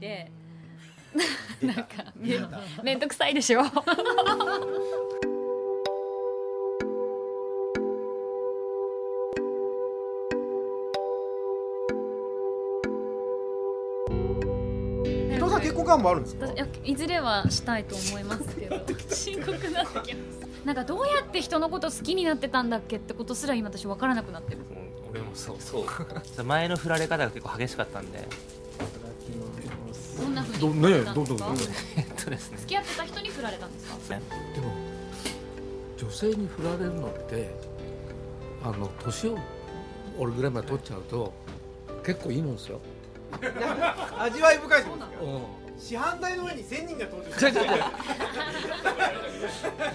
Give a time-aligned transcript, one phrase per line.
[0.00, 0.32] みたいで
[1.66, 2.38] なんかめ
[2.82, 3.62] めんどくさいでしょ。
[15.60, 16.46] 結婚願望あるんですか？
[16.46, 18.80] 私いやいずれはしたいと思いますけど。
[19.14, 24.58] 深刻になってきますなんかどうやって人のこと好きになってたんだっけってことすら今私分からなくなってる。
[24.58, 25.80] うん俺もそうそ
[26.40, 26.44] う。
[26.44, 28.28] 前の振られ方が結構激しかったんで
[30.60, 31.56] どねどんどんどんどん
[31.96, 32.56] えっとですね。
[32.58, 33.94] 付き合ってた人に振られたんですか？
[34.54, 34.72] でも
[35.96, 37.50] 女性に振られるのって
[38.62, 39.38] あの年を
[40.18, 41.32] 俺ぐらいまで取っちゃうと
[42.04, 42.80] 結構いいもんですよ。
[44.18, 45.42] 味わい深いですもんうん
[45.78, 47.82] 市販台の上に千人が登場違う違う違う。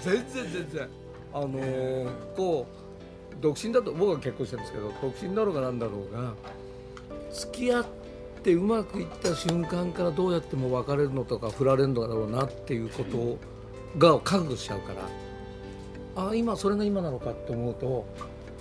[0.02, 0.88] 全然全然。
[1.32, 2.76] あのーこう
[3.40, 6.32] 独身だと僕は結婚してるんですけど独身だろうがなんだろうが
[7.30, 7.86] 付き合っ
[8.46, 13.38] てうまくいった瞬間からどうやっても別れるのとか振られるのだろうなっていうこと
[13.98, 16.28] が覚悟しちゃうから。
[16.28, 18.06] あ今それが今なのかって思うと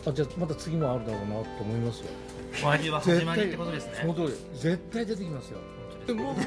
[0.06, 2.07] あじゃあまた次もあるだろうなと思いますよ。
[2.66, 5.59] お味は始まりってことですそのね通り絶対出てきますよ。
[6.07, 6.45] でもももっ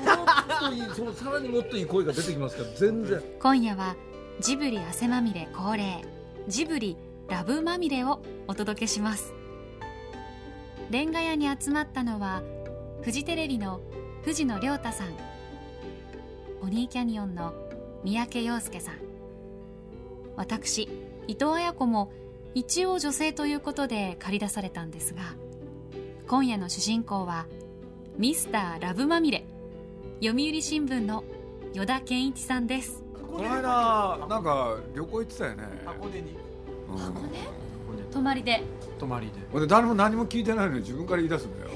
[0.61, 3.23] といいそのさらにもっといい声が出てきますから全然。
[3.41, 3.97] 今夜は
[4.41, 6.03] ジブリ汗まみれ恒例
[6.49, 6.97] ジブリ
[7.29, 9.33] ラブまみれをお届けします。
[10.91, 12.43] レンガ屋に集まったのは
[13.01, 13.81] フジテレビの
[14.23, 15.09] 藤野亮太さん。
[16.61, 17.55] ポニーキャニオンの
[18.03, 18.95] 三宅陽介さん。
[20.37, 20.89] 私
[21.29, 22.13] 伊藤綾子も
[22.55, 25.21] 一応女性ということで駆り出されたんですが
[26.27, 27.47] 今夜の主人公は
[28.17, 29.45] ミスターラブまみれ。
[30.21, 31.23] 読売新聞の
[31.73, 33.05] 依田健一さんです。
[33.31, 35.63] この間なんか旅行行ってたよね。
[35.87, 36.37] 箱根に。
[36.91, 36.99] うん。
[36.99, 37.29] 箱根？
[38.13, 38.63] 泊まりで。
[38.99, 39.67] 泊まりで。
[39.67, 41.71] 誰も何も聞いてないのに自分から言い出すんだよ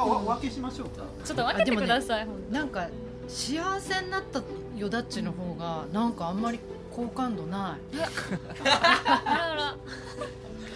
[0.00, 1.04] あわ分けしましょうか。
[1.24, 2.88] ちょっと分けてください、ほんとなんか
[3.28, 4.42] 幸せになった
[4.76, 6.58] よだっちの方がなんかあんまり
[6.90, 7.96] 好感度ない。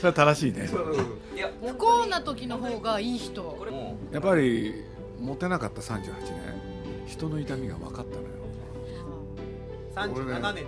[0.00, 0.68] それは正しいね。
[1.62, 3.56] 不幸な時の方がいい人。
[4.12, 4.84] やっぱり
[5.18, 6.14] モテなかった38年
[7.06, 8.28] 人の痛みが分かったのよ。
[9.94, 10.64] 37年。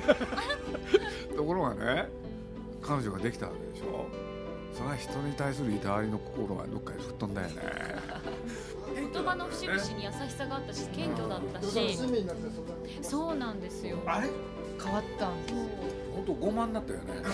[1.36, 2.08] ところがね
[2.82, 4.06] 彼女ができたわけでしょ
[4.74, 7.54] それは人に対するいたわりの心がどっかに吹っ飛んだよね。
[9.12, 11.98] 言葉の節々に優しさがあったし謙虚だったし。
[13.02, 13.98] そうなんですよ。
[14.06, 14.28] あれ？
[14.82, 15.54] 変わったんです
[16.14, 17.04] 本当傲慢になったよね。
[17.22, 17.30] 傲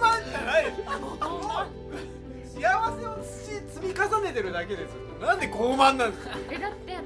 [0.00, 0.72] 慢じゃない。
[2.54, 2.60] 幸
[3.00, 3.08] せを
[3.72, 4.92] 積み重ねてるだけです。
[4.94, 6.36] よなんで傲慢なんですか？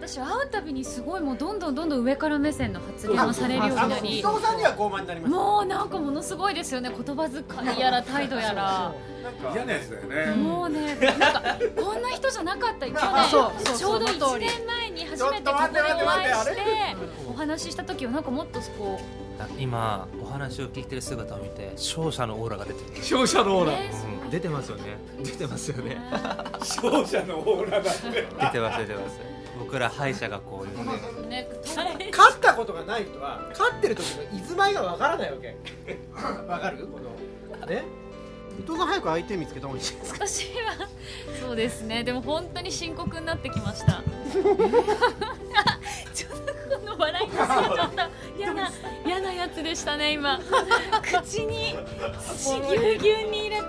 [0.06, 11.42] 私会うたびにすごいもうどんどんどんどん上から目線の発言をされるようになり藤さんには傲慢になりましたもうなんかものすごいですよね言葉遣いやら態度やらなんか嫌なやつだよねもうねなんか
[11.76, 16.62] こんな人じゃなかった去年ちょうど1その通り年前に初めてここでお会いして
[17.28, 19.00] お話しした時はなんかもっとこ
[19.58, 25.98] 今お話を聞いてる姿を見て勝者のオーラが出てる、勝者のオーラ出てますよね出てますよね
[26.60, 31.48] 勝者のオーラだって出てます出てます僕ら敗者がこういうね。
[31.48, 31.48] ね。
[32.10, 35.56] 勝ったことがない人は勝ってる時の居住まいがわからないわけ。
[36.48, 36.86] わかる？
[36.86, 37.00] こ
[37.60, 37.84] のね？
[38.58, 40.26] 伊藤さん早く相手見つけた方がいいですか？
[40.26, 40.88] 私は
[41.40, 42.04] そうですね。
[42.04, 44.02] でも本当に深刻になってきました。
[46.14, 48.02] ちょっとこの笑い方がちょっと
[48.38, 48.70] 嫌な
[49.04, 50.40] 嫌なやつでしたね今。
[51.02, 53.64] 口にぎゅうぎゅうに入れて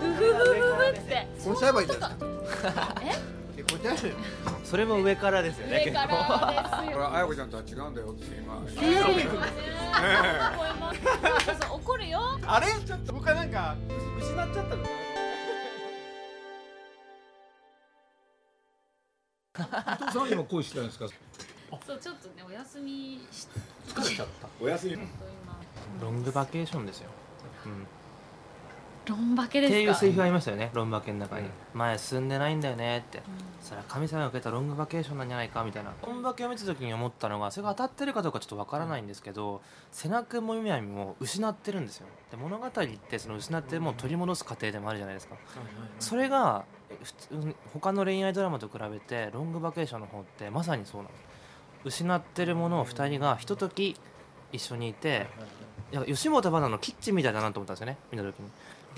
[0.00, 0.44] うふふふ
[0.74, 1.28] ふって。
[1.44, 2.16] これちゃえばいいんじゃないで
[2.48, 2.94] すか。
[3.02, 3.33] え？
[4.64, 6.92] それも上からですよね上からですよ。
[6.92, 10.92] これあやこちゃんとは違うんだよって今聞こえま
[11.54, 12.38] す怒るよ。
[12.46, 12.66] あれ？
[12.86, 13.76] ちょっと僕はなんか
[14.18, 14.94] 失っちゃったのかな。
[19.56, 19.62] 伊
[20.06, 21.08] 藤さん今恋してないんですか？
[21.86, 23.46] そうちょっとねお休みし
[23.88, 24.48] 疲れちゃった。
[24.60, 24.98] お休み
[26.00, 27.10] ロングバケーションですよ、
[27.66, 27.86] うん、
[29.06, 29.78] ロンバケってですか？
[29.78, 30.70] いうセリフがありましたよね。
[30.72, 31.48] ロンバケの中に。
[31.74, 33.22] 前進んでないんだよねって。
[33.60, 35.92] それは神様がくれたロングバケーションなんじゃないかみたいな。
[36.06, 39.60] ロンバケを見た時に思ったのがそれが当たってるかどうかちょっとわからないんですけど
[39.92, 45.36] 瀬名君もみやみも失ってるんですよで物語ってその失ってるものを取り戻す過程でもあるじゃないですか。
[46.00, 46.64] それが
[47.02, 51.14] 普通他の恋愛ドラマと比べてロングバケーションの方ってまさにそうなの。
[51.84, 53.94] 失ってるものを2人がひととき
[54.52, 55.26] 一緒にいて
[55.92, 58.48] いや吉本ばなのキッチンみたいだなと思ったんですよね見た時に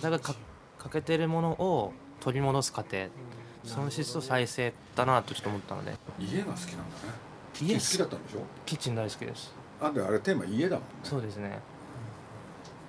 [0.01, 0.35] だからか
[0.79, 3.09] 欠けてるものを取り戻す過程。
[3.65, 5.97] 損失と再生だなとちょっと思ったので。
[6.19, 6.83] 家が好きなんだね。
[7.61, 7.99] 家好き。
[7.99, 8.41] だったんでしょ？
[8.65, 9.53] キッチン大好きです。
[9.81, 10.89] あんであれテーマ家だもんね。
[11.03, 11.59] そうですね。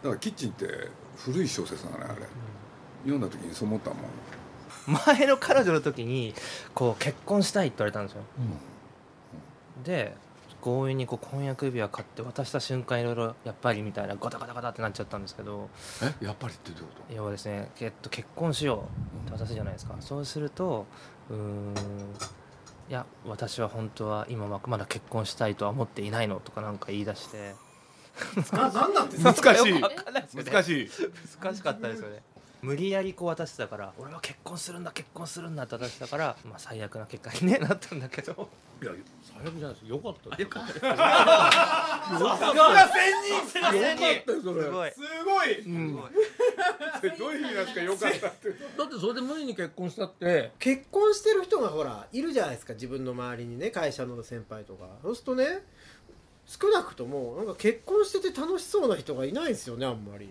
[0.04, 0.68] だからキッチンって
[1.18, 2.22] 古い小説だねあれ。
[3.04, 4.00] 読んだ時にそう思ったもん。
[5.06, 6.34] 前の彼女の時に
[6.74, 8.22] こう結婚したいって言われたんですよ、
[9.84, 10.16] で
[10.68, 15.70] 強引にこう婚約指輪買って渡した瞬間いろいろやっぱりみたいなガタガタガタってなっちゃったんですけど
[16.04, 18.90] えやっぱりってどういうこ要はですね、えっと、結婚しよ
[19.26, 19.96] うって渡すじゃないですか。
[20.02, 20.86] そうすると
[21.30, 21.74] うーん
[22.90, 27.56] いや私は本当は今はまだ結婚したいとは思っていないのとかなんか言い出して。
[28.52, 29.32] ななんなんですか？
[29.34, 30.52] と難しいわかんないですよね。
[30.52, 30.90] 難しい。
[31.42, 32.24] 難しかったですよね
[32.62, 38.50] 無理やりこう渡してたから俺は結婚するんだ結婚するんだって渡してたから、まあ、最悪な結果に、ね、なったんだけど。
[38.82, 38.92] いや
[39.24, 39.88] 最悪じゃないです。
[39.88, 40.48] よかったですよ。
[40.50, 40.88] かった。
[40.88, 41.08] よか
[42.14, 42.90] った。
[42.90, 44.64] 千人よかったよそれ。
[44.64, 44.92] すごい。
[44.92, 45.60] すごい。
[45.62, 45.96] うん。
[45.96, 46.02] だ
[47.18, 48.50] どういう意味なんですかよかったって。
[48.50, 48.64] って
[49.00, 50.52] それで無理に結婚したって。
[50.60, 54.88] 結婚してる人がほらいるじゃないですか自分の周りにね会社の先輩とか。
[55.02, 55.64] そうするとね
[56.46, 60.30] 少なくともなんか結婚してて楽しそうな人がいないですよねあんまり。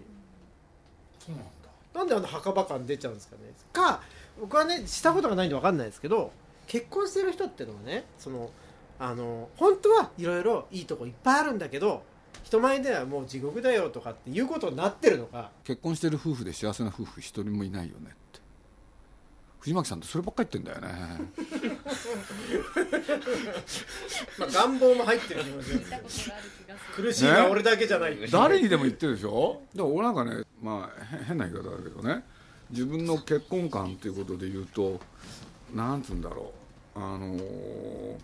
[1.19, 1.50] そうなんだ
[1.96, 3.43] なんであの墓場感出ちゃうんですかね？
[3.72, 4.00] か
[4.40, 6.31] 僕はねしたことがないんで分かんないですけど
[6.66, 8.50] 結婚してる人っていうのはねその
[8.98, 12.02] あの本当はいろいろいいとこいっぱいあるんだけど
[12.44, 15.50] 人前ではもう地獄だよとかっていうことになってるのか。
[15.64, 18.40] 結婚してる夫婦で幸せな夫婦一人もいないよねって。
[19.58, 21.20] 藤巻さんってそればっかり言ってんだよね。
[24.38, 25.81] まあ願望も入ってる気もする
[26.94, 29.60] 苦しいのは俺だけじゃない、誰にでも言ってるでしょ？
[29.75, 32.23] だから俺なんかねまあへ 変な言い方だけどね。
[32.70, 35.00] 自分の結婚観っていうことで言うと
[35.73, 36.53] なんつうんだろ
[36.97, 36.99] う。
[36.99, 38.17] あのー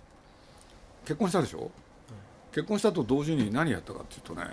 [1.05, 1.71] 結婚したでしょ？
[2.53, 4.45] 結婚したと同時に何やったかっていうとね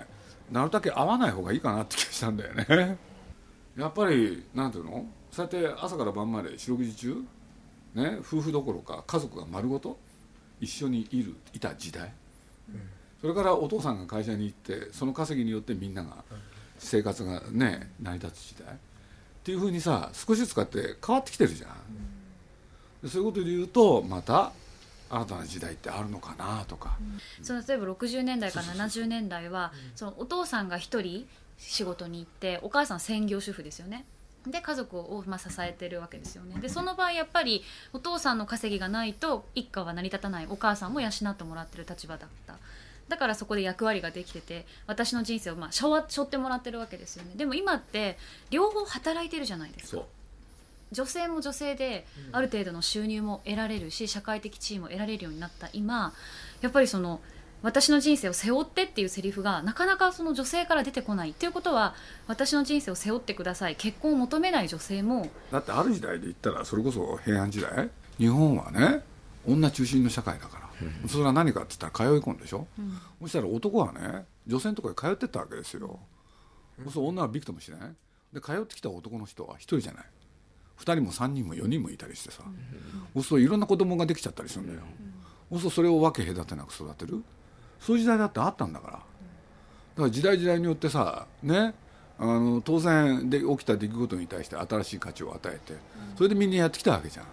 [0.50, 2.98] なるだけ会わない方がいいかなって気がしたんだよね。
[3.76, 5.06] やっぱりなんていうの？
[5.30, 7.24] そうやって朝から晩まで四六時中
[7.94, 9.96] ね夫婦どころか家族が丸ごと
[10.60, 12.12] 一緒にいるいた時代。
[13.20, 16.24] それからお父さんが会社に行ってその稼ぎによってみんなが
[16.80, 18.74] 生活がね成り立つ時代。
[18.74, 18.76] っ
[19.42, 21.70] ていうふうにさ少しずつこうやって変わってきてるじゃん、
[23.02, 24.52] でそういうことで言うとまた
[25.08, 26.98] 新たな時代ってあるのかなとか、
[27.42, 31.26] その例えば60年代から70年代はそのお父さんが一人
[31.58, 34.04] 仕事に行ってお母さん専業主婦ですよね。
[34.46, 36.60] で家族をまあ支えてるわけですよね。
[36.60, 37.62] でその場合やっぱり
[37.92, 42.54] お父さんの稼ぎがないと一家は成り立たないお母さんも養ってもらってる立場だった
[43.10, 47.32] だからそこで役割ができてて私の人生をまあ背負背負ってもらってるわけですよね。
[47.36, 48.16] でも今って
[48.48, 49.90] 両方働いてるじゃないですか。
[49.90, 50.04] そう。
[50.92, 55.68] 女性も女性である程度の収入も得られるし社会的地位も得られるようになった。
[55.72, 56.14] 今
[56.62, 57.20] やっぱりその
[57.62, 61.94] 私の人生を背負ってっていうセリフがなかなかその女性から出てこないっていうことは
[62.26, 63.76] 私の人生を背負ってください。
[63.76, 67.90] 結婚を求めない女性もだってある時代で言ったらそれこそ平安時代？
[68.18, 69.02] 日本はね
[69.46, 70.69] 女中心の社会だから、
[71.08, 72.66] それは何かって言ったら通い込んでしょ、
[73.20, 76.00] そしたら男はね女性のところに通ってったわけですよ、
[76.78, 77.80] そうすると女はびくともしない。
[78.32, 80.04] で通ってきた男の人は一人じゃない。
[80.78, 82.42] 2人も3人も4人もいたりしてさ、
[83.14, 84.80] そうするといろんな子供ができちゃったりするんだよ、
[85.50, 87.22] そうするとそれを分け隔てなく育てる。
[87.80, 88.92] そういう時代だってあったんだから。
[88.92, 89.04] だか
[90.02, 91.74] ら時代時代によってさね
[92.18, 95.74] あの当然で起きた出来事に対して新しい価値を与えて
[96.16, 97.26] それでみんなやってきたわけじゃん。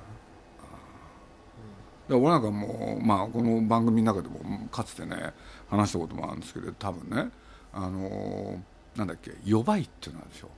[2.07, 5.33] だから俺なんかもう、まあ、この番組の中でもかつてね
[5.69, 7.29] 話したこともあるんですけど多分ね
[7.73, 8.61] あの
[8.95, 10.49] なんだっけ「予売」っていうのあるでしょ。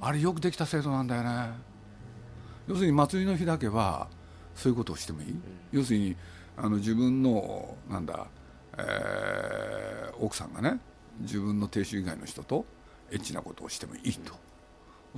[0.00, 1.54] あれよくできた制度なんだよね。
[2.68, 4.08] 要するに祭りの日だけは
[4.54, 5.38] そういうことをしてもいい。
[5.72, 6.16] 要するに
[6.56, 8.26] あの自分のなんだ、
[8.78, 10.80] えー奥さんがね
[11.20, 12.64] 自分の亭主以外の人と
[13.10, 14.34] エッチなことをしてもいいと。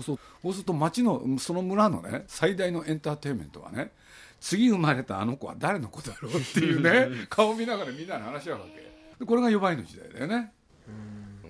[0.02, 3.92] そうそうすると町のその村のね最大のエンターテインメントはね
[4.40, 8.80] 次生まれたあの子は誰の子だろうっていうね顔見ながらみんなで話し合うわけ。
[9.18, 10.52] でこれが予売の時代だよね。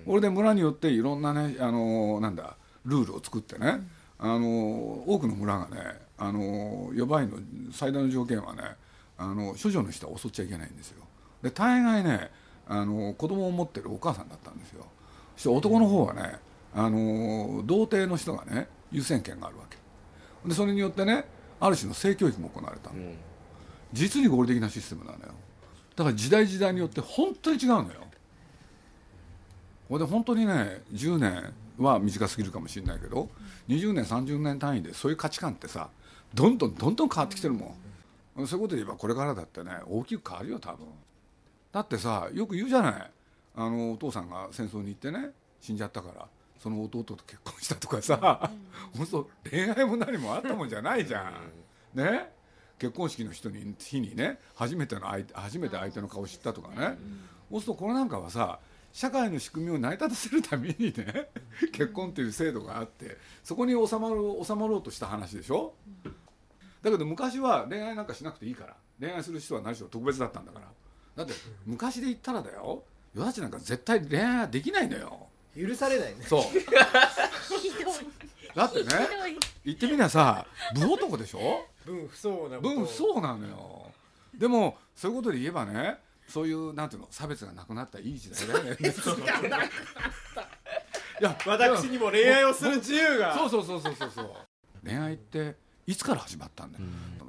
[0.05, 3.87] 俺で村によっていろんなねあのなんだルールを作ってね
[4.17, 7.37] あの多くの村がねあの予売の
[7.71, 8.63] 最大の条件はね
[9.17, 11.03] あの処女の人は襲っちゃいけないんですよ。
[11.43, 12.31] で大概ね
[12.67, 14.85] あの子供を持ってるお母さんだったんですよ。
[15.35, 16.39] そして男の方はね
[16.73, 19.77] あの童貞の人がね優先権があるわけ。
[20.47, 21.25] でそれによってね
[21.59, 22.95] ある種の性教育も行われたの、
[23.91, 25.33] 実に合理的なシステムなのよ。
[25.95, 28.07] だから時代時代によって本当に違うのよ。
[29.89, 33.29] これで本当にね10年は短すぎるかもしれないけど
[33.67, 35.89] 20年30年単位でそういう価値観ってさ
[36.33, 37.75] どんどんどんどん変わってきてるも
[38.37, 38.47] ん。
[38.47, 40.85] そういうことで言えばこれからだってね大きく変わるよ多分。
[41.71, 43.11] だってさよく言うじゃない。
[43.55, 46.27] あのお父さんが戦争に行ってね死んじゃったから
[46.59, 48.51] その弟と結婚したとかさ、
[48.95, 51.31] 本当恋愛も何もあったもんじゃないじゃ
[51.95, 51.97] ん。
[51.97, 52.29] ね？
[52.77, 56.97] 結婚式の人に日にね初めての相手初めて相手の顔を知ったとかね、
[57.51, 58.59] そうするとこれなんかはさ
[58.93, 61.29] 社会の仕組みを成り立たせるためにね
[61.71, 65.73] 結婚っていう制度があってそこに収まる収まろうとした話でしょ？
[66.81, 68.75] だけど昔は恋愛なんかしなくていいから。
[68.99, 70.65] 恋愛する人は何しろ特別だったんだから。
[71.15, 71.33] だって
[71.65, 72.83] 昔で言ったらだよ。
[73.15, 75.27] 与田ちなんか絶対恋愛はできないのよ
[75.67, 76.25] 許されないね。
[76.25, 76.43] そう。
[78.55, 78.89] だってね
[79.65, 81.65] 言ってみりゃさ武男でしょ？
[81.85, 83.91] 分不相応な分不相応なのよ。
[84.33, 85.97] でもそういうことで言えばね
[86.27, 88.77] そういうなんていうの差別がなくなったいい時代だよね。
[91.21, 93.35] いや私にも恋愛をする自由が。
[93.35, 94.31] そうそうそうそうそうそう。
[94.85, 96.85] 恋愛っていつから始まったんだよ、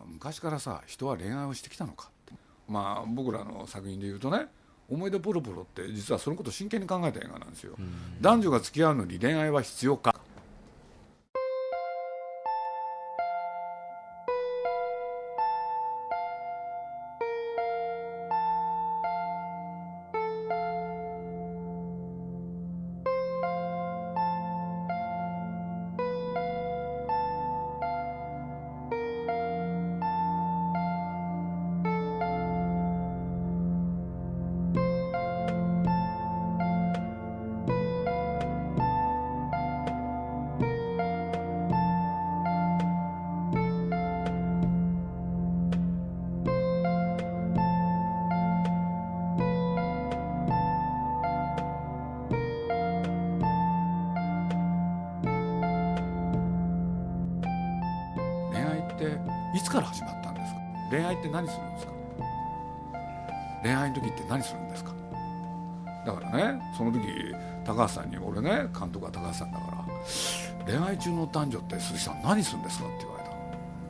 [0.07, 2.35] 昔からさ人は恋愛をしてきたのかって。
[2.69, 4.47] まあ僕らの作品で言うとね
[4.91, 7.77] 「思い出ポロポロ」って実はそのことを真剣に考えた映画なんですよ、
[8.21, 10.15] 男女が付き合うのに恋愛は必要か
[60.91, 61.93] 恋愛って何するんですか？
[63.63, 64.93] 恋愛の時って何するんですか？
[66.07, 67.01] だからねその時
[67.65, 69.85] 高橋さんに俺ね監督は高橋さんだから
[70.67, 73.25] 「恋愛中の男女って鈴木さん何するんですか?」って言われ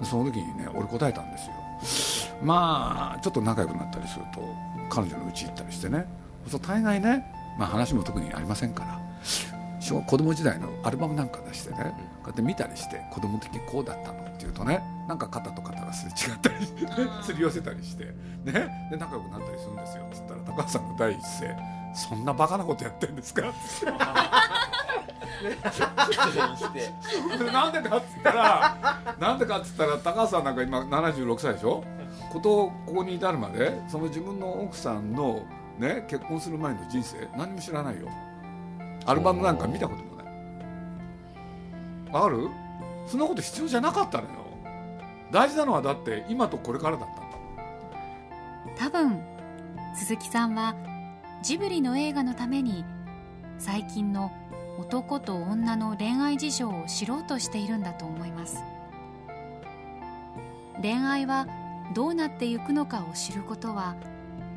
[0.00, 0.04] た。
[0.04, 1.54] その時にね俺答えたんですよ。
[2.42, 4.40] まあちょっと仲良くなったりすると
[4.88, 6.06] 彼女の家行ったりしてね。
[6.48, 7.24] そう大概ね、
[7.58, 8.98] まあ、話も特にありませんから。
[9.94, 11.76] 小子供時代のアルバムなんか出してね、
[12.22, 16.86] こうやって見たりして子供的にこうだったのっていうとねなんか肩と肩がすれ違ったりして、
[17.22, 18.04] すり寄せたりして
[18.44, 18.88] ね。
[18.90, 21.56] で仲良くなったりするんですよっつったら高橋さんの第一声
[21.94, 23.42] 「そんなバカなことやってんですか?
[27.38, 31.82] 」でなんでかっつったらなんでかっつったら高橋さんなんか今76歳でしょ？
[32.32, 35.42] ことここに至るまでその自分の奥さんの
[35.78, 38.08] ね結婚する前の人生何も知らないよ
[39.06, 40.26] アルバムなんか見たこともない。
[42.12, 42.48] ある？
[43.06, 44.30] そんなこと必要じゃなかったのよ。
[45.32, 47.36] 大事なのはだって今とこれからだったんだ
[48.76, 49.20] 多分
[49.94, 50.74] 鈴木さんは
[51.42, 52.84] ジブリの映画のために
[53.58, 54.32] 最近の
[54.78, 58.62] 男と女の恋愛事情を知ろうとしているんだと思います。
[60.82, 61.46] 恋愛は
[61.94, 63.94] どうなってゆくのかを知ることは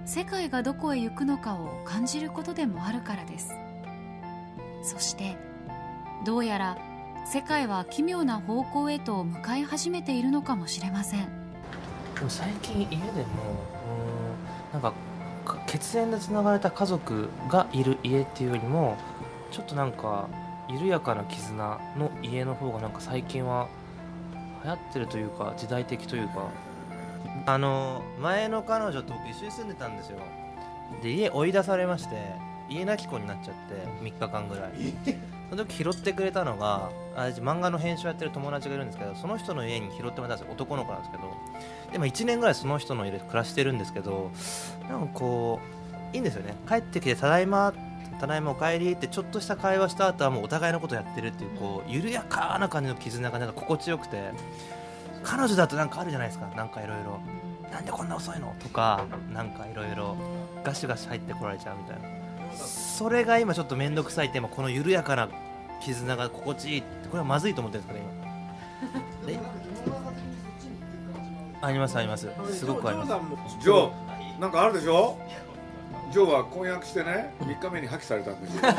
[0.06, 3.52] 世界がどこへ行くのかを感じることでもあるからです。
[4.84, 5.38] そして
[6.26, 6.78] どうやら
[7.26, 11.26] 世界は奇妙な方向へと向かい始めているのかもしれません。
[12.16, 13.18] でも最近家でもうー
[14.70, 14.94] んなんか
[15.46, 18.98] か血縁でつながれた家族がいる家っていうよりも
[19.52, 20.28] ちょっとなんか
[20.70, 23.68] 緩やかな絆の家の方がなんか最近は
[24.64, 26.50] 流行ってるというか時代的というか。
[27.46, 30.20] あの前の彼女と僕一緒に住んでたんですよ。
[31.02, 32.16] で家追い出されまして
[32.74, 34.72] 家なき子になっちゃって3日間ぐらい。
[35.50, 40.54] その時拾ってくれたのがあ漫画の編集やってる友達がいるんですけどその人の家に拾ってもらったんですよ。
[40.54, 41.24] 男の子なんですけど。
[41.92, 44.32] でも1年ぐらいその人の家で暮らしてるんですけど
[44.90, 45.60] なんかこ
[46.12, 46.56] ういいんですよね。
[46.68, 47.74] 帰ってきて「ただいま」
[48.20, 54.32] ただいまお帰りってちょっとした会話した後はもうお互いのことやってるっていうこう緩やかな感じの絆がなんか心地よくて
[55.24, 56.48] 彼女だとなんかあるじゃないですか。
[56.56, 57.20] なんかいろいろ
[57.72, 58.56] なんでこんな遅いの？
[58.60, 60.16] とかなんかいろいろ
[60.64, 62.23] ガシガシ入ってこられちゃうみたいな
[62.58, 65.30] それが今ちょっと面倒くさいって今この緩やかな
[65.82, 68.00] 絆が心地いいってこれはまずいと思ってるんですか
[69.28, 69.34] ね今。
[69.34, 69.40] え？
[71.62, 72.30] ありますあります。
[72.52, 72.66] す。
[72.66, 73.12] ごくあります。
[73.62, 75.18] ジョーなんかあるでしょ？
[76.12, 78.62] ジョーは婚約してね3日目に破棄されたんですよ。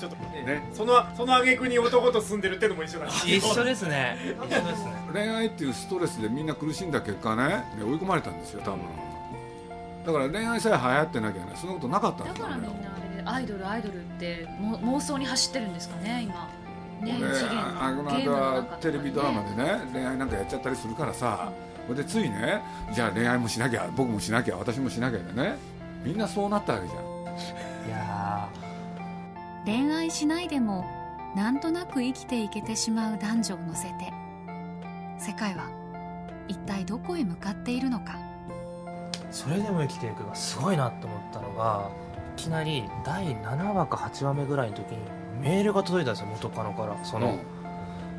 [0.00, 0.68] ちょっとねねね。
[0.72, 4.16] そのその挙句に男と住んでるってのも一緒なんです一緒ですね。
[4.48, 4.92] 一緒ですね。
[5.12, 8.80] 恋愛っていうストレスでみんな苦しんだ結果ねね追い込まれたんですよ多分
[10.12, 16.48] だから恋愛さえ流行ってなきゃねそんなことなかったんだからみんなあれでアイドルアイドルっても妄想に走ってるんですかね今。
[17.00, 17.16] ね
[17.80, 21.52] あの間テレビドラマでね恋愛なんかやっちゃったりするからさ。
[21.86, 22.62] それでついね
[22.92, 25.56] じゃあ恋愛もしなきゃ僕もしなきゃ私もしなきゃでね。
[26.04, 27.02] みんなそうなったわけじゃん。
[27.88, 28.48] いや
[29.64, 30.84] 恋愛しないでも
[31.34, 34.12] なんとなく生きていけてしまう男女を乗せて
[35.18, 35.68] 世界は
[36.48, 38.12] 一体どこへ向かっているのか。
[38.12, 38.29] ー
[39.30, 41.88] それでも生きていくがすごいなと思ったのが
[42.36, 44.98] いきなり第7話か8話目ぐらいの時に
[45.40, 47.02] メールが届いたんですよ元カノから。
[47.04, 47.38] その、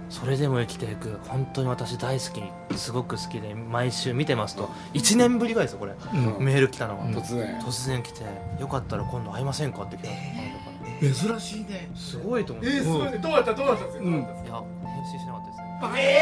[0.09, 1.19] それでも生きていく。
[1.27, 2.25] 本当に私大好
[2.71, 4.69] きすごく好きで毎週見てますと。
[4.93, 6.43] 1年ぶりぐらいですよこれ、うん。
[6.45, 7.59] メール来たのが、うん突然。
[7.61, 8.23] 突然来て
[8.59, 9.97] よかったら今度会いませんかって。
[9.97, 10.11] 来たん
[10.99, 11.89] ですよ、珍しいね。
[11.95, 13.17] すごいと思って、えー、すごいね。
[13.19, 14.57] どうだったどうだったんですか、うんどうだったんですか？
[14.57, 16.01] いや返信しなかったですね。
[16.01, 16.21] いや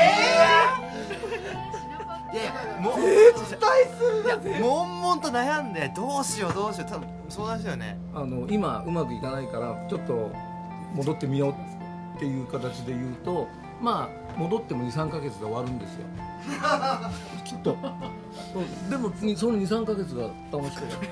[1.99, 1.99] い
[2.38, 8.00] やもう絶対するいや悶々と悩んでどうしようどうしよう多分相談したよね。
[8.14, 10.32] あの今うまくいかないからちょっと
[10.94, 11.52] 戻ってみよう
[12.18, 13.48] っていう形で言うと
[13.82, 16.06] まあ戻っても23か月で終わるんですよ。
[17.46, 17.78] きっと。
[18.56, 21.10] うんでもにその23か月が楽しくて。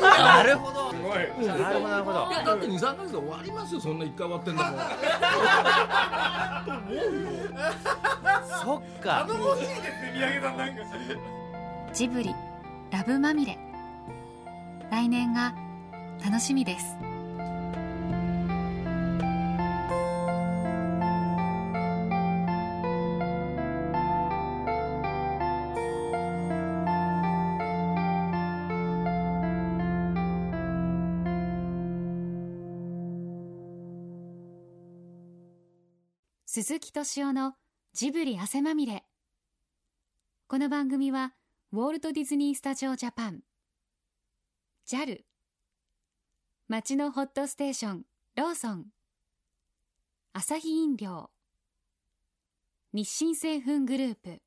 [0.00, 0.77] なるほど
[1.22, 4.76] いなるほどなるほどいやだって23か月で終わりますよそんな1回終わってんだも。
[4.76, 4.80] ん
[8.62, 10.82] そっか頼もしいですね宮城さんなんか。
[11.92, 12.34] ジブリ
[12.90, 13.58] ラブまみれ。
[14.90, 15.54] 来年が
[16.24, 16.96] 楽しみです
[36.50, 37.52] 鈴木敏夫の
[37.92, 39.04] ジブリ汗まみれ。
[40.46, 41.34] この番組は
[41.72, 43.40] ウォルト・ディズニー・スタジオ・ジャパン。
[44.86, 45.24] JAL
[46.66, 48.02] 街のホットステーション
[48.34, 48.86] ローソン。
[50.32, 51.28] アサヒ飲料。
[52.94, 54.40] 日清製粉グループ。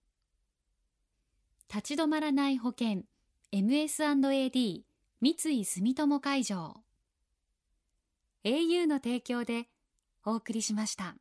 [1.72, 3.04] 立ち止まらない保険
[3.54, 4.82] MS&AD
[5.22, 6.78] 三井住友海上。
[8.44, 9.68] au の提供で
[10.26, 11.16] お送りしました。